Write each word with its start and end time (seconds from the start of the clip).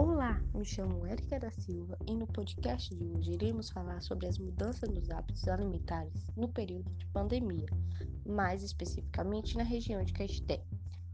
Olá, 0.00 0.40
me 0.54 0.64
chamo 0.64 1.04
Érica 1.04 1.40
da 1.40 1.50
Silva 1.50 1.98
e 2.06 2.14
no 2.14 2.24
podcast 2.28 2.94
de 2.94 3.04
hoje 3.04 3.32
iremos 3.32 3.68
falar 3.68 4.00
sobre 4.00 4.28
as 4.28 4.38
mudanças 4.38 4.88
nos 4.90 5.10
hábitos 5.10 5.48
alimentares 5.48 6.24
no 6.36 6.48
período 6.48 6.88
de 6.92 7.04
pandemia, 7.06 7.66
mais 8.24 8.62
especificamente 8.62 9.56
na 9.56 9.64
região 9.64 10.00
de 10.04 10.12
Caeté. 10.12 10.62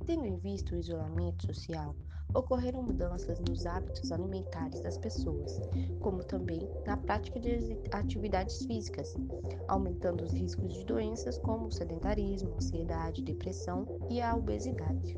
Tendo 0.05 0.27
em 0.27 0.37
vista 0.37 0.75
o 0.75 0.79
isolamento 0.79 1.47
social, 1.47 1.97
ocorreram 2.35 2.83
mudanças 2.83 3.41
nos 3.41 3.65
hábitos 3.65 4.13
alimentares 4.13 4.83
das 4.83 4.99
pessoas, 4.99 5.59
como 6.01 6.23
também 6.23 6.69
na 6.87 6.99
prática 6.99 7.41
de 7.41 7.79
atividades 7.91 8.67
físicas, 8.67 9.17
aumentando 9.67 10.25
os 10.25 10.33
riscos 10.35 10.75
de 10.75 10.85
doenças 10.85 11.39
como 11.39 11.69
o 11.69 11.73
sedentarismo, 11.73 12.55
ansiedade, 12.57 13.23
depressão 13.23 13.87
e 14.11 14.21
a 14.21 14.37
obesidade. 14.37 15.17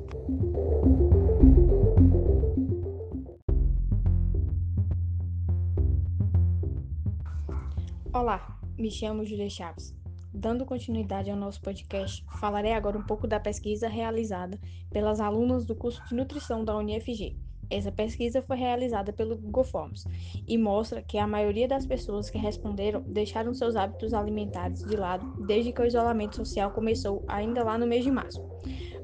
Olá, 8.18 8.58
me 8.78 8.90
chamo 8.90 9.26
Julia 9.26 9.50
Chaves. 9.50 9.94
Dando 10.32 10.64
continuidade 10.64 11.30
ao 11.30 11.36
nosso 11.36 11.60
podcast, 11.60 12.24
falarei 12.40 12.72
agora 12.72 12.96
um 12.96 13.02
pouco 13.02 13.26
da 13.26 13.38
pesquisa 13.38 13.88
realizada 13.88 14.58
pelas 14.90 15.20
alunas 15.20 15.66
do 15.66 15.76
curso 15.76 16.02
de 16.08 16.14
nutrição 16.14 16.64
da 16.64 16.74
UniFG. 16.78 17.36
Essa 17.68 17.92
pesquisa 17.92 18.40
foi 18.40 18.56
realizada 18.56 19.12
pelo 19.12 19.36
Google 19.36 19.64
Forms 19.64 20.06
e 20.48 20.56
mostra 20.56 21.02
que 21.02 21.18
a 21.18 21.26
maioria 21.26 21.68
das 21.68 21.84
pessoas 21.84 22.30
que 22.30 22.38
responderam 22.38 23.02
deixaram 23.02 23.52
seus 23.52 23.76
hábitos 23.76 24.14
alimentares 24.14 24.82
de 24.82 24.96
lado 24.96 25.44
desde 25.44 25.70
que 25.70 25.82
o 25.82 25.86
isolamento 25.86 26.36
social 26.36 26.70
começou 26.70 27.22
ainda 27.28 27.62
lá 27.62 27.76
no 27.76 27.86
mês 27.86 28.02
de 28.02 28.10
março. 28.10 28.42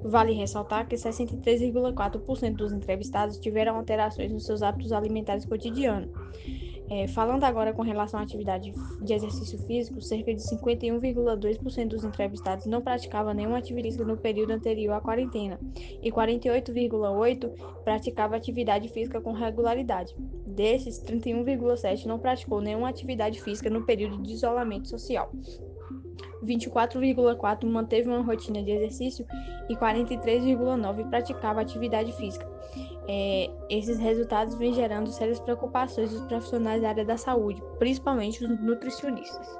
Vale 0.03 0.33
ressaltar 0.33 0.89
que 0.89 0.97
63,4% 0.97 2.57
dos 2.57 2.73
entrevistados 2.73 3.37
tiveram 3.37 3.77
alterações 3.77 4.33
nos 4.33 4.47
seus 4.47 4.63
hábitos 4.63 4.91
alimentares 4.91 5.45
cotidianos 5.45 6.11
é, 6.93 7.09
falando 7.09 7.45
agora 7.45 7.73
com 7.73 7.81
relação 7.81 8.21
à 8.21 8.23
atividade 8.23 8.75
de 9.01 9.15
exercício 9.15 9.59
físico, 9.61 9.99
cerca 10.03 10.35
de 10.35 10.43
51,2% 10.43 11.89
dos 11.89 12.05
entrevistados 12.05 12.67
não 12.67 12.83
praticava 12.83 13.33
nenhuma 13.33 13.57
atividade 13.57 13.89
física 13.89 14.05
no 14.05 14.19
período 14.19 14.51
anterior 14.51 14.93
à 14.93 15.01
quarentena 15.01 15.59
e 16.03 16.13
48,8% 16.13 17.51
praticava 17.83 18.37
atividade 18.37 18.91
física 18.91 19.23
com 19.23 19.33
regularidade. 19.33 20.15
Desses, 20.47 21.03
31,7% 21.03 22.05
não 22.05 22.19
praticou 22.19 22.61
nenhuma 22.61 22.91
atividade 22.91 23.41
física 23.41 23.71
no 23.71 23.87
período 23.87 24.23
de 24.23 24.35
isolamento 24.35 24.87
social. 24.87 25.33
24,4% 26.45 27.65
manteve 27.65 28.09
uma 28.09 28.23
rotina 28.23 28.63
de 28.63 28.71
exercício 28.71 29.27
e 29.69 29.77
43,9% 29.77 31.09
praticava 31.09 31.61
atividade 31.61 32.13
física 32.13 32.53
é, 33.09 33.51
esses 33.69 33.99
resultados 33.99 34.55
vêm 34.55 34.73
gerando 34.73 35.11
sérias 35.11 35.41
preocupações 35.41 36.13
dos 36.13 36.23
profissionais 36.23 36.83
da 36.83 36.91
área 36.91 37.05
da 37.05 37.17
saúde, 37.17 37.63
principalmente 37.79 38.45
os 38.45 38.61
nutricionistas. 38.61 39.59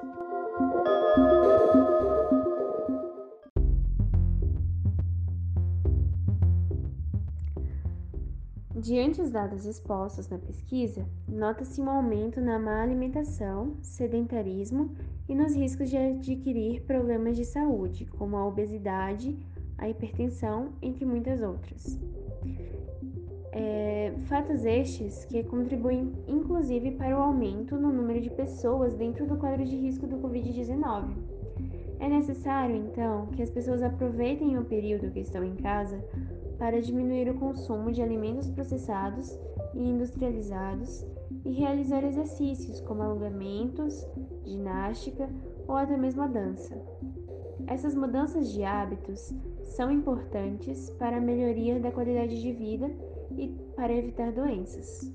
Diante 8.83 9.21
dos 9.21 9.31
dados 9.31 9.65
expostos 9.65 10.27
na 10.27 10.37
pesquisa, 10.37 11.05
nota-se 11.25 11.79
um 11.79 11.89
aumento 11.89 12.41
na 12.41 12.59
má 12.59 12.83
alimentação, 12.83 13.77
sedentarismo 13.81 14.93
e 15.29 15.33
nos 15.33 15.55
riscos 15.55 15.89
de 15.89 15.95
adquirir 15.95 16.81
problemas 16.81 17.37
de 17.37 17.45
saúde, 17.45 18.05
como 18.05 18.35
a 18.35 18.45
obesidade, 18.45 19.39
a 19.77 19.87
hipertensão, 19.87 20.73
entre 20.81 21.05
muitas 21.05 21.41
outras. 21.41 21.97
É, 23.53 24.13
fatos 24.25 24.65
estes 24.65 25.23
que 25.23 25.41
contribuem 25.43 26.11
inclusive 26.27 26.91
para 26.91 27.17
o 27.17 27.21
aumento 27.21 27.77
no 27.77 27.89
número 27.89 28.19
de 28.19 28.31
pessoas 28.31 28.93
dentro 28.95 29.25
do 29.25 29.37
quadro 29.37 29.63
de 29.63 29.77
risco 29.77 30.05
do 30.05 30.17
Covid-19. 30.17 31.05
É 32.01 32.09
necessário, 32.09 32.75
então, 32.75 33.27
que 33.27 33.41
as 33.41 33.49
pessoas 33.49 33.81
aproveitem 33.81 34.57
o 34.57 34.65
período 34.65 35.09
que 35.09 35.21
estão 35.21 35.41
em 35.41 35.55
casa 35.55 36.03
para 36.57 36.81
diminuir 36.81 37.29
o 37.29 37.39
consumo 37.39 37.91
de 37.91 38.01
alimentos 38.01 38.49
processados 38.49 39.37
e 39.73 39.79
industrializados 39.79 41.05
e 41.45 41.51
realizar 41.51 42.03
exercícios 42.03 42.79
como 42.81 43.01
alongamentos, 43.01 44.05
ginástica 44.45 45.29
ou 45.67 45.75
até 45.75 45.97
mesmo 45.97 46.21
a 46.21 46.27
dança. 46.27 46.79
Essas 47.67 47.95
mudanças 47.95 48.51
de 48.51 48.63
hábitos 48.63 49.33
são 49.61 49.91
importantes 49.91 50.89
para 50.91 51.17
a 51.17 51.21
melhoria 51.21 51.79
da 51.79 51.91
qualidade 51.91 52.41
de 52.41 52.51
vida 52.51 52.91
e 53.37 53.47
para 53.75 53.93
evitar 53.93 54.31
doenças. 54.31 55.11